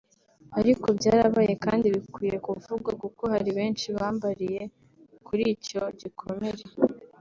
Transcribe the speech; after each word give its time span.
ariko 0.59 0.85
byarabaye 0.97 1.53
kandi 1.65 1.85
bikwiye 1.95 2.35
kuvugwa 2.45 2.91
kuko 3.01 3.21
hari 3.33 3.49
benshi 3.57 3.85
bambariye 3.97 4.61
kuri 5.25 5.43
icyo 5.55 5.81
gikomere 5.99 6.63